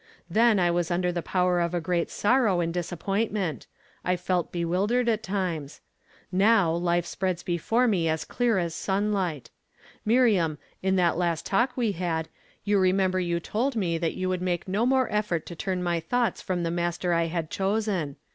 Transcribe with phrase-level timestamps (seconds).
[0.31, 3.67] "Then I was under the power of a great sorrow and disappointment;
[4.03, 5.79] I felt bewildered at times.
[6.31, 9.51] Now life spreads before me as clear as sunlight.
[10.03, 12.29] Miriam, in that last talk we had,
[12.63, 15.99] you remember you told me that you would make no more effort to turn my
[15.99, 18.15] thoughts from the Master I had chosen.